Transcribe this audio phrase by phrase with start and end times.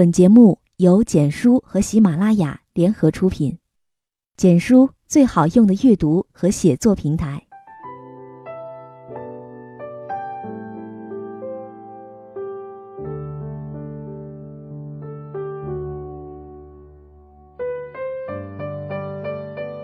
[0.00, 3.58] 本节目由简书和喜马拉雅联合出品，
[4.34, 7.46] 简书最好用的阅读和写作平台。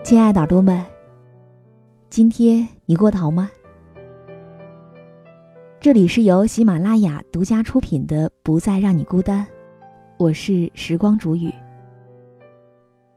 [0.03, 0.83] 亲爱的耳朵们，
[2.09, 3.51] 今天你过得好吗？
[5.79, 9.45] 这里是由喜马拉雅独家出品的《不再让你孤单》。
[10.17, 11.53] 我是时光煮雨。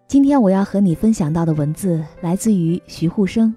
[0.07, 3.57] 今天我要和你分享到的文字来自于徐沪生。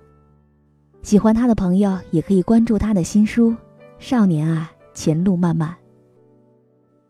[1.02, 3.52] 喜欢他的朋友也可以关注他的新书
[4.00, 5.70] 《少年啊，前路漫漫》。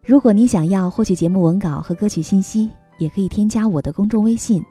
[0.03, 4.65] 如果你想要获取节目文稿和歌曲信息，也可以添加我的公众微信，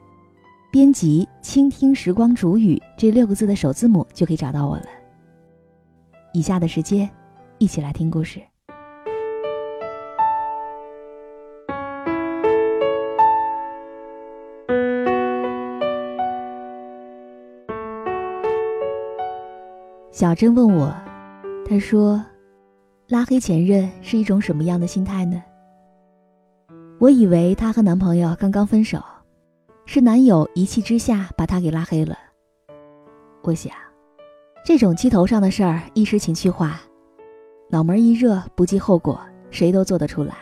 [0.69, 4.85] 编辑“倾听时光煮雨”这六个字的首字母就可以找到我了。
[6.33, 7.09] 以下的时间，
[7.57, 8.41] 一起来听故事。
[20.13, 20.93] 小珍问我
[21.65, 22.23] ：“她说，
[23.07, 25.41] 拉黑前任是一种什么样的心态呢？”
[27.01, 29.01] 我以为她和男朋友刚刚分手，
[29.87, 32.15] 是男友一气之下把她给拉黑了。
[33.41, 33.73] 我想，
[34.63, 36.79] 这种气头上的事儿一时情绪化，
[37.71, 39.19] 脑门一热不计后果，
[39.49, 40.35] 谁都做得出来。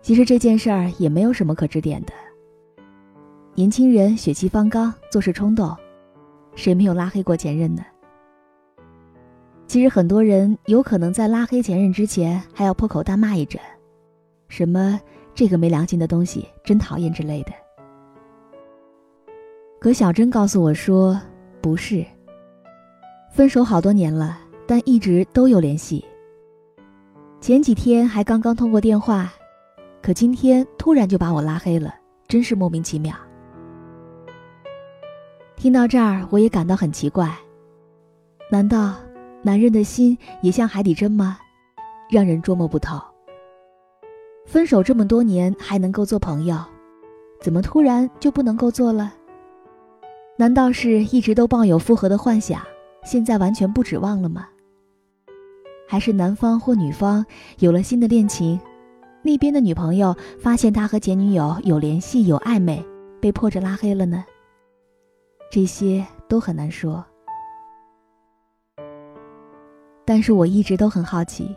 [0.00, 2.12] 其实这件事儿也没有什么可指点的。
[3.56, 5.76] 年轻人血气方刚，做事冲动，
[6.54, 7.82] 谁没有拉黑过前任呢？
[9.72, 13.58] 其实很多人有可能在拉黑前任之前，还要破口大骂一阵，
[14.48, 15.00] 什么
[15.34, 17.52] 这个没良心的东西真讨厌之类的。
[19.80, 21.18] 可小珍告诉我说，
[21.62, 22.04] 不是。
[23.32, 26.04] 分手好多年了，但一直都有联系。
[27.40, 29.32] 前几天还刚刚通过电话，
[30.02, 31.94] 可今天突然就把我拉黑了，
[32.28, 33.16] 真是莫名其妙。
[35.56, 37.34] 听到这儿，我也感到很奇怪，
[38.50, 38.96] 难道？
[39.42, 41.38] 男人的心也像海底针吗？
[42.08, 43.00] 让人捉摸不透。
[44.46, 46.56] 分手这么多年还能够做朋友，
[47.40, 49.12] 怎么突然就不能够做了？
[50.36, 52.62] 难道是一直都抱有复合的幻想，
[53.04, 54.48] 现在完全不指望了吗？
[55.88, 57.24] 还是男方或女方
[57.58, 58.58] 有了新的恋情，
[59.22, 62.84] 那边的女朋友发现他和前女友有联系、有暧昧，
[63.20, 64.24] 被迫着拉黑了呢？
[65.50, 67.04] 这些都很难说。
[70.12, 71.56] 但是我一直都很好奇，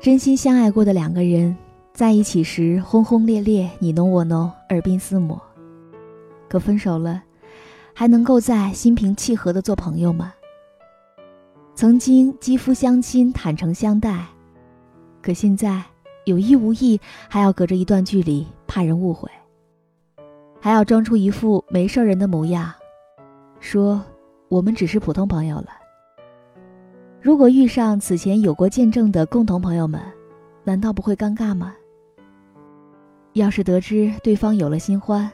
[0.00, 1.54] 真心相爱过的两个人，
[1.92, 5.38] 在一起时轰轰烈烈，你侬我侬，耳鬓厮磨；
[6.48, 7.22] 可分手了，
[7.92, 10.32] 还能够在心平气和的做朋友吗？
[11.74, 14.24] 曾经肌肤相亲，坦诚相待，
[15.20, 15.82] 可现在
[16.24, 16.98] 有意无意
[17.28, 19.30] 还要隔着一段距离，怕人误会，
[20.58, 22.72] 还要装出一副没事人的模样，
[23.60, 24.02] 说
[24.48, 25.81] 我们只是普通朋友了。
[27.22, 30.00] 如果遇上此前有过见证的共同朋友们，
[30.64, 31.72] 难道不会尴尬吗？
[33.34, 35.30] 要是得知对方有了新欢，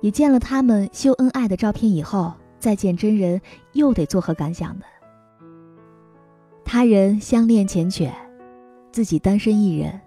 [0.00, 3.40] 也见了他们秀恩爱的照片以后，再见真人，
[3.74, 4.84] 又得作何感想呢？
[6.64, 8.10] 他人相恋缱绻，
[8.90, 10.00] 自己单身一人，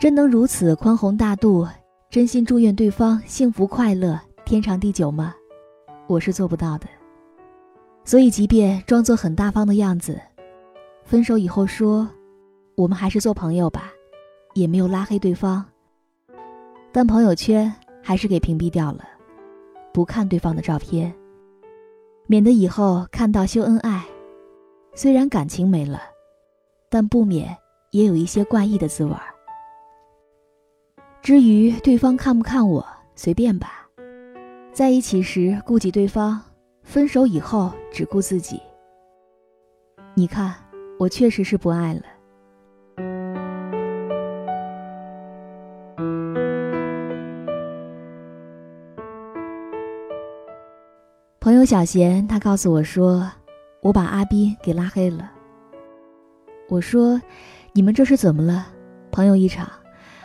[0.00, 1.68] 真能如此宽宏大度，
[2.08, 5.34] 真心祝愿对方幸福快乐、天长地久吗？
[6.06, 6.86] 我是做不到的。
[8.04, 10.20] 所以，即便装作很大方的样子，
[11.04, 12.08] 分手以后说
[12.76, 13.92] “我们还是做朋友吧”，
[14.54, 15.64] 也没有拉黑对方，
[16.90, 19.04] 但朋友圈还是给屏蔽掉了，
[19.92, 21.14] 不看对方的照片，
[22.26, 24.04] 免得以后看到秀恩爱，
[24.94, 26.00] 虽然感情没了，
[26.90, 27.56] 但不免
[27.92, 29.22] 也有一些怪异的滋味儿。
[31.22, 32.84] 至于对方看不看我，
[33.14, 33.86] 随便吧，
[34.72, 36.42] 在一起时顾及对方。
[36.82, 38.60] 分手以后只顾自己，
[40.14, 40.54] 你看，
[40.98, 42.02] 我确实是不爱了。
[51.40, 53.30] 朋友小贤他告诉我说，
[53.80, 55.30] 我把阿斌给拉黑了。
[56.68, 57.20] 我说，
[57.72, 58.66] 你们这是怎么了？
[59.10, 59.68] 朋友一场，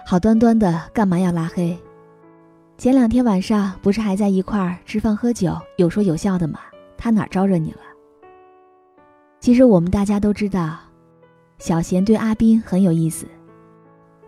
[0.05, 1.77] 好端端的干嘛要拉黑？
[2.77, 6.59] 前两天晚上不是还在一块儿吃饭喝酒，有说有笑的吗？
[6.95, 7.79] 他哪招惹你了？
[9.39, 10.77] 其实我们大家都知道，
[11.57, 13.25] 小贤对阿斌很有意思，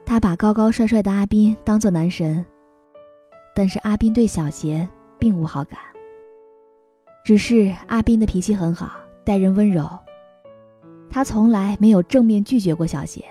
[0.04, 2.44] 他把高高帅帅的阿斌当做男神。
[3.54, 5.80] 但是阿斌对小贤并无好感，
[7.24, 8.94] 只是阿斌的脾气很好，
[9.24, 9.88] 待人温柔，
[11.08, 13.24] 他从来没有正面拒绝过小贤。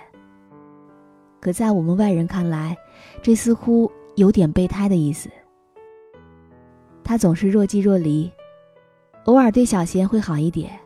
[1.40, 2.76] 可在我们外人看来，
[3.20, 5.30] 这似乎有点备胎的意思。
[7.04, 8.30] 他总是若即若离，
[9.24, 10.78] 偶尔对小贤会好一点，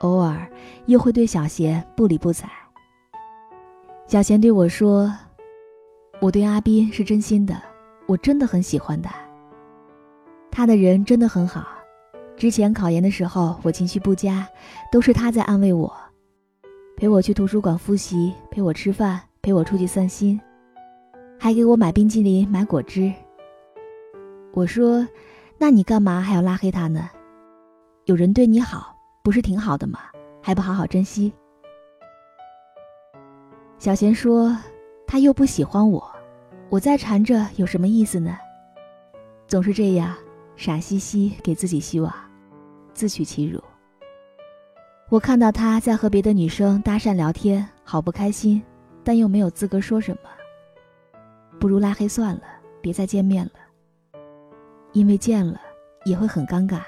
[0.00, 0.50] 偶尔
[0.86, 2.50] 又会对小贤不理不睬。
[4.06, 5.14] 小贤对我说
[6.20, 7.54] ：“我对阿斌是真心的，
[8.06, 9.14] 我真的很喜欢他。
[10.50, 11.66] 他的人真的很好。
[12.36, 14.48] 之前考研的时候，我情绪不佳，
[14.90, 15.94] 都是他在安慰我。”
[16.98, 20.40] 陪我去图书馆复习，陪我吃饭，陪我出去散心，
[21.38, 23.12] 还给我买冰激凌、买果汁。
[24.52, 25.06] 我说
[25.56, 27.08] ：“那你干嘛还要拉黑他呢？
[28.06, 30.00] 有人对你好，不是挺好的吗？
[30.42, 31.32] 还不好好珍惜？”
[33.78, 34.56] 小贤说
[35.06, 36.04] ：“他又不喜欢我，
[36.68, 38.36] 我再缠着有什么意思呢？
[39.46, 40.16] 总是这样
[40.56, 42.12] 傻兮兮给自己希望，
[42.92, 43.62] 自取其辱。”
[45.08, 48.60] 我看到他在和别的女生搭讪聊天，好不开心，
[49.04, 50.28] 但又没有资格说什么。
[51.58, 52.42] 不如拉黑算了，
[52.80, 53.52] 别再见面了。
[54.92, 55.60] 因为见了
[56.04, 56.80] 也会很尴尬。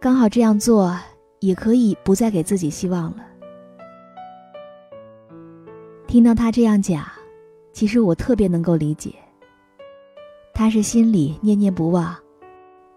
[0.00, 0.98] 刚好这样做，
[1.40, 3.24] 也可以不再给自己希望了。
[6.06, 7.04] 听到他这样讲，
[7.72, 9.14] 其实我特别能够理解。
[10.54, 12.16] 他是心里念念不忘。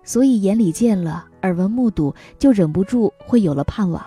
[0.02, 4.04] 所以眼里见了，耳闻目睹，就忍不住会有了盼望。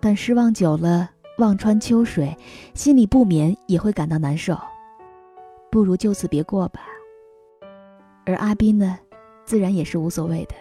[0.00, 1.08] 但失望久了，
[1.38, 2.36] 望穿秋水，
[2.74, 4.58] 心里不免也会感到难受。
[5.76, 6.80] 不如就此别过吧。
[8.24, 8.98] 而阿斌呢，
[9.44, 10.54] 自然也是无所谓的。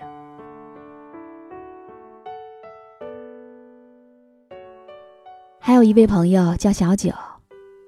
[5.57, 7.13] 还有一位朋友叫小九，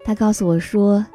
[0.06, 1.06] 他告诉我说，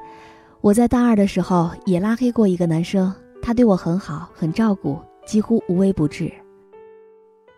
[0.60, 3.10] 我在大二的时候也拉黑过一个男生。
[3.40, 6.30] 他对我很好，很照顾，几乎无微不至。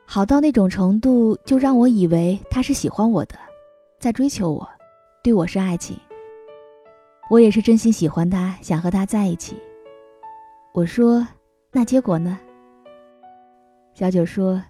[0.07, 3.35] 好到那种程度，就让我以为他是喜欢我的，
[3.99, 4.65] 在追求我，
[5.25, 5.99] 对我是爱情。
[7.31, 9.57] 我也是真心喜欢他，想和他在一起。
[10.73, 11.27] 我说
[11.73, 12.39] ：“那结果呢？”
[13.95, 14.63] 小九说：“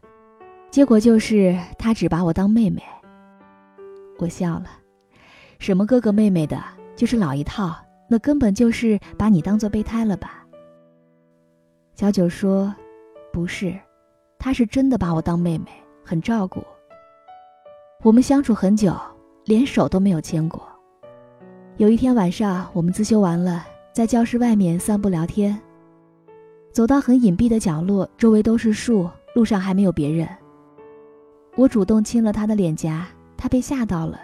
[0.71, 2.83] 结果就是他只把我当妹妹。”
[4.19, 4.67] 我笑了
[5.59, 6.63] ：“什么哥哥妹妹的，
[6.95, 7.75] 就是老一套，
[8.09, 10.47] 那根本就是把你当做备胎了吧？”
[11.97, 12.75] 小九说
[13.33, 13.77] ：“不是，
[14.39, 15.67] 他是真的把我当妹妹，
[16.05, 16.63] 很照顾。
[18.03, 18.95] 我们相处很久，
[19.47, 20.74] 连手都没有牵过。
[21.77, 25.61] 有一天晚上，我们自修完了，在教室外面散步聊天。
[26.73, 30.29] 走到很隐蔽的角落，周围都是树，路上还没有别人。
[31.57, 34.21] 我主动亲了他的脸颊，他被吓到了。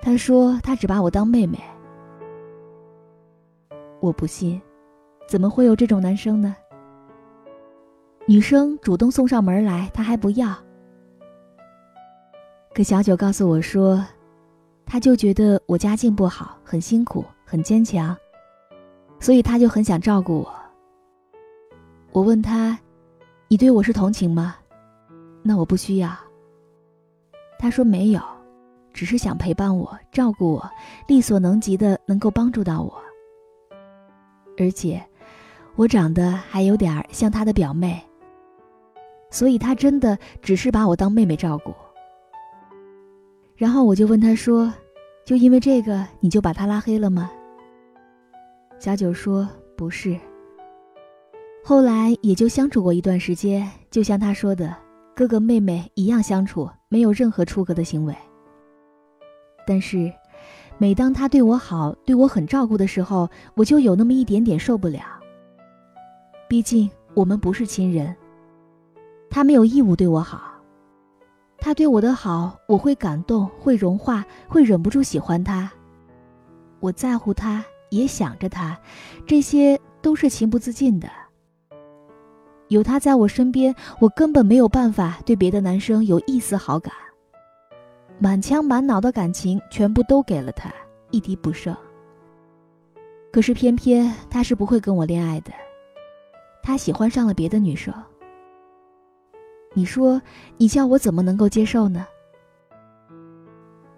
[0.00, 1.58] 他说他只把我当妹妹。
[4.00, 4.60] 我不信。”
[5.28, 6.54] 怎么会有这种男生呢？
[8.26, 10.54] 女生主动送上门来，他还不要。
[12.74, 14.04] 可小九告诉我说，
[14.92, 18.14] 他就觉得我家境不好，很辛苦，很坚强，
[19.18, 20.54] 所以他就很想照顾我。
[22.10, 22.78] 我问他
[23.48, 24.54] ：“你对我是同情吗？”
[25.42, 26.14] 那我不需要。
[27.58, 28.20] 他说没有，
[28.92, 30.70] 只是想陪伴我，照顾我，
[31.08, 32.92] 力所能及的能够帮助到我，
[34.58, 35.02] 而且。
[35.74, 37.98] 我长得还有点像他的表妹，
[39.30, 41.72] 所以他真的只是把我当妹妹照顾。
[43.56, 44.70] 然后我就问他说
[45.24, 47.30] ：“就因为这个，你就把他拉黑了吗？”
[48.78, 50.18] 小九说：“不是。”
[51.64, 54.76] 后来也就相处过一段时间，就像他说的，
[55.14, 58.12] 哥哥妹妹一样相处，没有任何出格的行为。
[59.64, 60.12] 但是，
[60.76, 65.00] 每当他对我好、对我很照顾的时候，我就有那么一点点受不了。
[66.48, 68.12] 毕竟我们不是亲人，
[69.30, 70.51] 他没有义务对我好。
[71.64, 75.70] 他对我的好，我会感动，会融化，会忍不住喜欢他。
[76.80, 78.76] 我在乎他，也想着他，
[79.24, 81.08] 这些都是情不自禁的。
[82.66, 86.92] 有他在我身边，我根本没有办法对别的男生有一丝好感，
[88.18, 90.68] 满腔满脑的感情全部都给了他，
[91.12, 91.72] 一滴不剩。
[93.32, 95.52] 可是偏偏他是不会跟我恋爱的。
[96.60, 97.94] 他喜欢上了别的女生，
[99.74, 100.20] 你说
[100.56, 102.06] 你叫我怎么能够接受呢？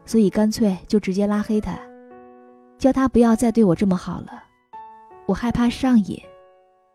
[0.04, 1.78] 所以干脆就直接拉黑他，
[2.78, 4.44] 叫他不要再对我这么好了。
[5.26, 6.20] 我害怕上瘾，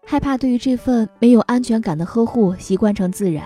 [0.05, 3.45] 害怕对于这份没有安全感的呵护习惯成自然。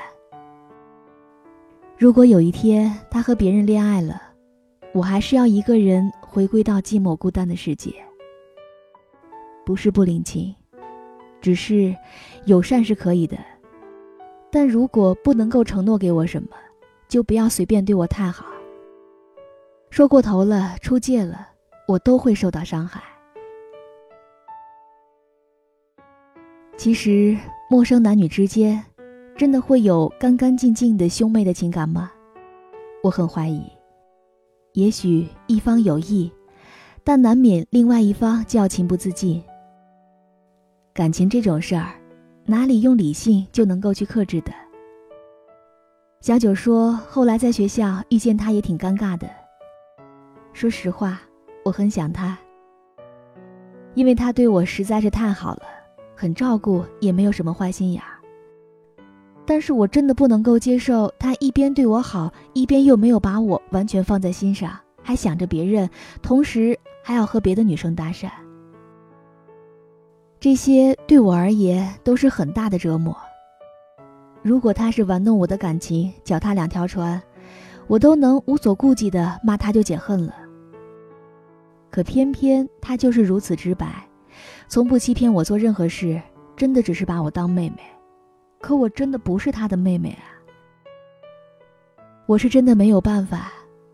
[1.97, 4.21] 如果有一天他和别人恋爱了，
[4.93, 7.93] 我还是要一个人回归到寂寞孤单的世界。
[9.65, 10.53] 不是不领情。
[11.39, 11.95] 只是，
[12.45, 13.37] 友善是可以的，
[14.53, 16.49] 但如果不能够承诺给我什么，
[17.07, 18.45] 就不要随便对我太好。
[19.89, 21.47] 说过头了，出界了，
[21.87, 23.01] 我都会受到伤害。
[26.77, 27.35] 其实，
[27.67, 28.79] 陌生男女之间，
[29.35, 32.11] 真的会有干干净净的兄妹的情感吗？
[33.03, 33.63] 我很怀疑。
[34.73, 36.31] 也许一方有意，
[37.03, 39.43] 但难免另外一方就要情不自禁。
[40.93, 41.89] 感情这种事儿，
[42.45, 44.51] 哪里用理性就能够去克制的？
[46.19, 49.29] 小九说，后来在学校遇见他也挺尴尬的。
[50.51, 51.21] 说实话，
[51.63, 52.37] 我很想他，
[53.93, 55.63] 因为他对我实在是太好了，
[56.15, 58.19] 很照顾，也没有什么坏心眼儿。
[59.45, 65.89] 但是我真的不能够接受他一边对我好，一边又没有把我完全放在心上，还想着别人，
[66.21, 68.29] 同时还要和别的女生搭讪。
[70.43, 73.15] 这些对我而言都是很大的折磨。
[74.41, 77.23] 如果他是玩弄我的感情，脚踏两条船，
[77.87, 80.35] 我都能无所顾忌的骂他就解恨了。
[81.89, 84.05] 可偏偏他就是如此直白，
[84.67, 86.21] 从不欺骗我做任何事，
[86.57, 87.77] 真的只是把我当妹妹。
[88.59, 90.27] 可我真的不是他的妹妹啊！
[92.25, 93.49] 我是真的没有办法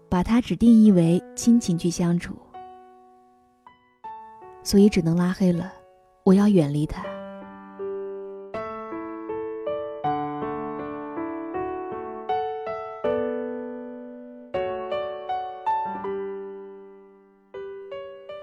[0.10, 2.36] 把他只定义为亲情去相处，
[4.64, 5.74] 所以只能拉黑了。
[6.30, 7.04] 我要远离他。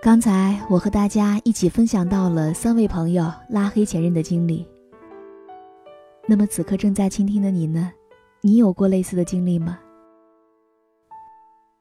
[0.03, 4.67] 刚才我和大家一起分享到了三位朋友拉黑前任的经历。
[6.27, 7.93] 那么此刻正在倾听的你呢？
[8.41, 9.79] 你有过类似的经历吗？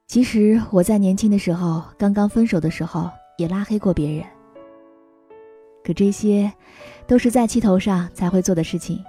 [0.07, 3.09] 其实我在年轻的时候，刚刚分手的时候
[3.39, 4.34] 也拉黑过别人。
[5.85, 6.51] 可这些，
[7.05, 8.99] 都是在气头上才会做的事情。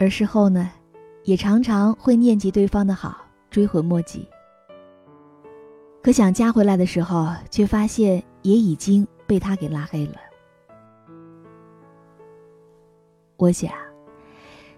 [0.00, 0.68] 而事后呢，
[1.22, 3.16] 也常常会念及对方的好，
[3.50, 4.28] 追悔莫及。
[6.02, 10.16] 可想加回来的时候，却发现也已经被他给拉黑了。
[13.36, 13.70] 我想，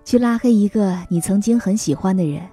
[0.05, 2.47] 去拉黑一个你曾经很喜欢的人，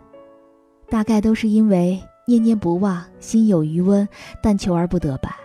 [0.88, 4.08] 大概都是因为念念不忘，心有余温，
[4.42, 5.38] 但求而不得吧。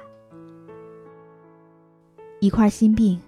[2.41, 3.21] 一块心病，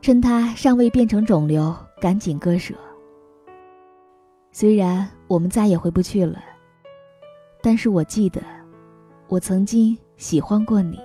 [0.00, 2.74] 趁它尚未变成肿瘤，赶紧割舍。
[4.50, 6.38] 虽然我们再也回不去了，
[7.62, 8.40] 但是我记得。
[9.28, 11.00] 我曾经喜欢过你，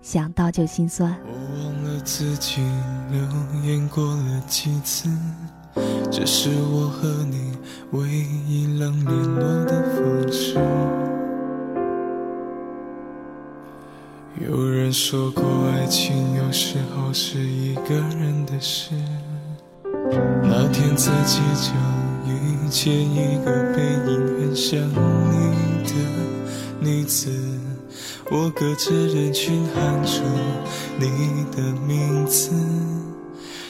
[0.00, 1.12] 想到就心酸。
[1.26, 2.62] 我忘了自己
[3.10, 3.20] 留
[3.68, 5.08] 言过了几次，
[6.08, 7.58] 这是我和你
[7.90, 11.01] 唯一能联络的方式。
[14.48, 18.90] 有人说过，爱情有时候是一个人的事。
[20.42, 21.72] 那天自己就
[22.28, 25.94] 遇见一个背影很像你的。
[26.80, 27.30] 女子，
[28.30, 30.22] 我隔着人群喊出
[30.98, 31.06] 你
[31.54, 32.50] 的名字，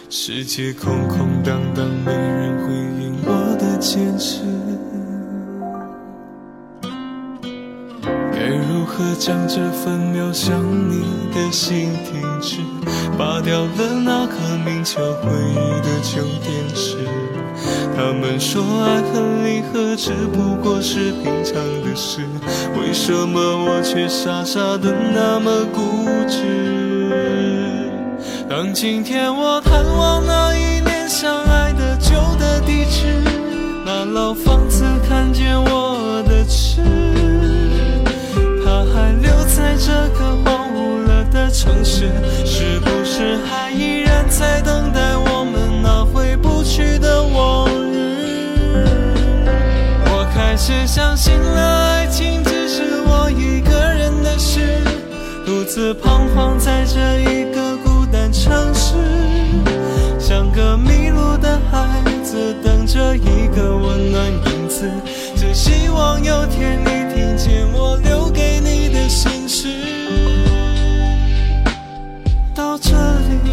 [0.09, 2.73] 世界空空荡荡，没人回
[3.05, 4.41] 应我的坚持。
[8.43, 10.53] 该如何将这份渺想
[10.91, 12.57] 你的心停止？
[13.17, 14.35] 拔掉了那颗
[14.65, 16.97] 名叫回忆的旧电池。
[17.95, 22.23] 他们说爱恨离合只不过是平常的事，
[22.81, 27.89] 为什么我却傻傻的那么固执？
[28.51, 33.23] 当今天我探望那一年相爱的旧的地址，
[33.87, 36.83] 那老房子看见我的痴，
[38.93, 42.11] 还留在这个荒芜了的城市，
[42.45, 48.85] 是不是还依然在等待我们那回不去的往日？
[50.07, 54.61] 我开始相信了，爱情只是我一个人的事，
[55.47, 58.95] 独自彷徨在这一个孤单城市，
[60.19, 64.91] 像个迷路的孩子，等着一个温暖影子，
[65.35, 68.22] 只希望有天你听见我留
[69.13, 69.69] 心事。
[72.55, 72.91] 到这
[73.29, 73.51] 里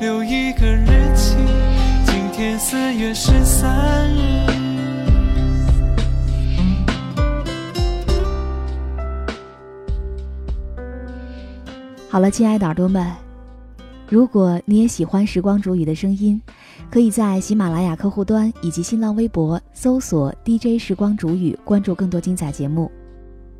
[0.00, 1.36] 留一个日期，
[2.04, 4.18] 今天四月十三日。
[12.10, 13.12] 好了，亲爱的耳朵们，
[14.08, 16.42] 如果你也喜欢时光煮雨的声音，
[16.90, 22.90] 可以在喜马拉雅客户端以及新浪微博搜索 DJ 时光煮雨，关注更多精彩节目。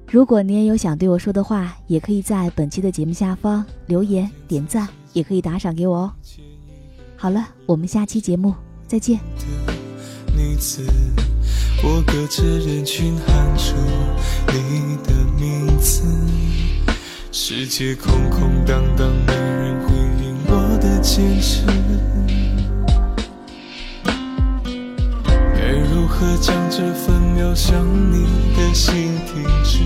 [0.06, 6.12] 如果你也有想对我说的话，也可以在本期的节目下方留言点赞，也可以打赏给我哦。
[7.16, 8.54] 好了，我们下期节目
[8.86, 9.18] 再见。
[10.36, 10.86] 女子，
[11.82, 13.74] 我隔着人群喊出
[14.48, 16.04] 你的名字，
[17.32, 19.94] 世界空空荡荡，没人回
[20.24, 21.64] 应我的坚持。
[26.14, 28.24] 何将这份渺小你
[28.56, 29.80] 的心停止？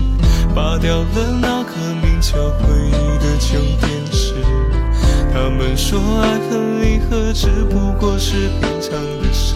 [0.53, 4.35] 拔掉了那颗名叫回忆的旧电池。
[5.33, 9.55] 他们说爱恨离合只不过是平常的事，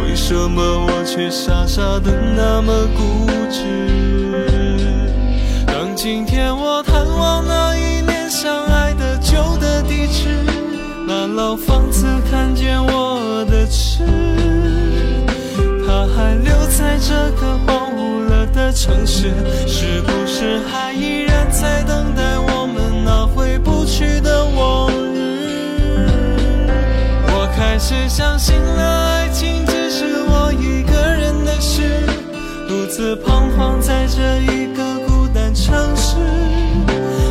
[0.00, 5.10] 为什么我却傻傻的那么固执？
[5.66, 10.28] 当今天我探望那一年相爱的旧的地址，
[11.06, 14.04] 那老房子看见我的痴，
[16.14, 19.32] 还留在这个荒芜了的城市，
[19.66, 26.08] 是不是还依然在等待我们那回不去的往日？
[27.26, 31.82] 我开始相信了，爱情只是我一个人的事，
[32.68, 36.16] 独自彷徨在这一个孤单城市，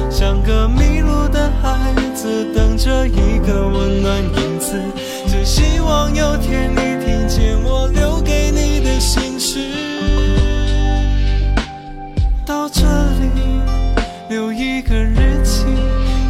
[0.10, 4.78] 像个迷路的孩子，等着一个温暖影子，
[5.28, 8.13] 只希望有天你听见我留
[8.94, 9.60] 的心事。
[12.46, 13.30] 到这里
[14.30, 15.66] 留一个日期，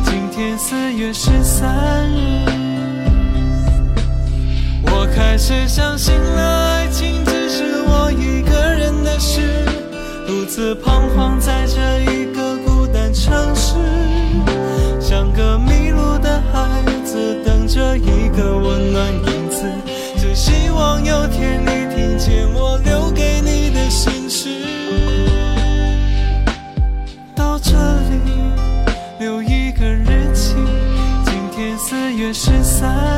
[0.05, 2.45] 今天四月十三日。
[4.85, 9.65] 我开始相信了，爱情只是我一个人的事，
[10.25, 13.75] 独自彷徨在这一个孤单城市，
[15.01, 19.69] 像个迷路的孩子，等着一个温暖影子，
[20.33, 24.49] 希望有天你听见我留给你的心事。
[27.35, 27.71] 到这
[28.09, 28.17] 里
[29.19, 30.55] 留一个日期，
[31.25, 33.12] 今天四月十三。